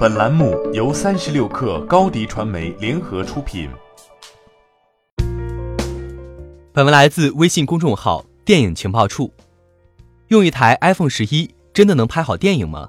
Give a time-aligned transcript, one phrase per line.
[0.00, 3.68] 本栏目由三十六氪高低传媒联合出品。
[6.72, 9.30] 本文来自微信公众号“电影情报处”。
[10.28, 12.88] 用一台 iPhone 十一真的能拍好电影吗？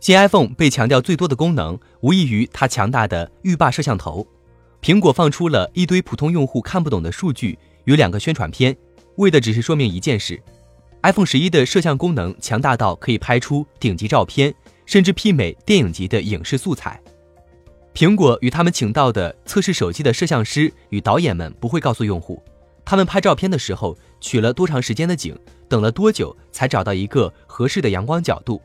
[0.00, 4.26] 新 iPhone 被强调最多的功能，无异于它强大的浴霸摄像头。
[4.80, 8.74] 苹果放出了一堆普通用户看不懂的数据与两个宣传片，
[9.16, 10.42] 为的只是说明一件事
[11.02, 14.54] ：iPhone 十一的摄像功能强大到可以拍出顶级照片。
[14.88, 16.98] 甚至媲美电影级的影视素材。
[17.92, 22.42] 苹果与他们请到的测试手机的摄像师与导演们不会告诉用户，
[22.86, 25.38] 他们拍照片的时候取了多长时间的景，
[25.68, 28.62] 等了多久才找到一个合适的阳光角度。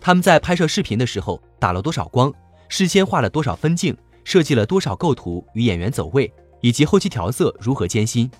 [0.00, 2.32] 他们在拍摄视频的时候打了多少光，
[2.68, 8.30] 事先画了多少分镜，设计了多少构图与演员走位，以及后期调色如何艰辛。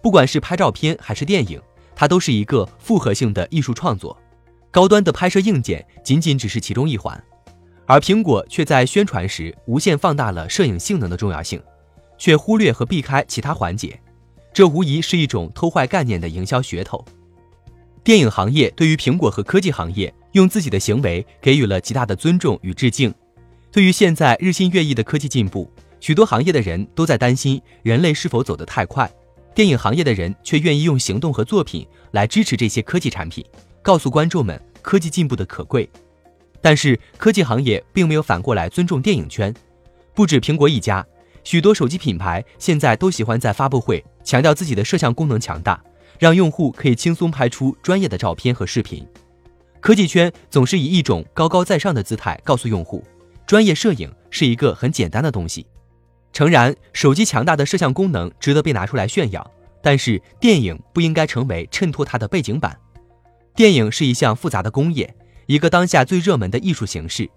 [0.00, 1.60] 不管是拍照片还是电影，
[1.94, 4.16] 它都是一个复合性的艺术创作。
[4.70, 7.22] 高端的拍摄硬件仅仅只是其中一环，
[7.86, 11.60] 而苹果却在宣传时无限放大了摄影性能的重要性，
[12.18, 13.98] 却忽略和避开其他环节，
[14.52, 17.04] 这无疑是一种偷坏概念的营销噱头。
[18.04, 23.12] 电影行业对于苹果和科技行业用自己的行为给予了极大的尊重与致敬。
[23.70, 29.10] 对于现在日新月异的科技进步，许多行业的人都在担心人类是否走得太快，
[29.54, 33.44] 电影行业的人却愿意用行动和作品来支持这些科技产品。
[33.80, 35.88] 告诉观众们科技进步的可贵，
[36.60, 39.54] 但是科技行业并没有反过来尊重电影圈。
[40.12, 41.06] 不止苹果一家，
[41.42, 45.82] 许多手机品牌现在都喜欢在发布会强调自己的摄像功能强大，
[46.18, 49.06] 让用户可以轻松拍出专业的照片和视频。
[49.80, 53.02] 科技圈总是以一种高高在上的姿态告诉用户，
[53.46, 55.64] 专业摄影是一个很简单的东西。
[56.38, 59.44] 诚然，手机强大的摄像功能值得被拿出来炫耀，
[59.82, 62.78] 但是电影不应该成为衬托它的背景板。
[63.56, 65.12] 电影是一项复杂的工业，
[65.46, 67.28] 一个当下最热门的艺术形式。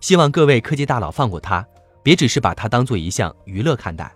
[0.00, 1.64] 希望各位科技大佬放过它，
[2.02, 4.12] 别只是把它当做一项娱乐看待。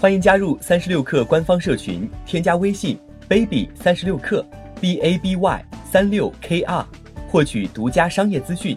[0.00, 2.98] 欢迎加入三十六氪官方社群，添加微信
[3.28, 4.44] baby 三十六氪
[4.80, 6.84] b a b y 三六 k r，
[7.28, 8.76] 获取独家商业资讯，